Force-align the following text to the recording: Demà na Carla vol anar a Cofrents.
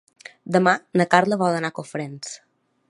Demà 0.55 0.73
na 1.01 1.07
Carla 1.11 1.39
vol 1.43 1.59
anar 1.59 1.73
a 1.73 1.77
Cofrents. 1.81 2.37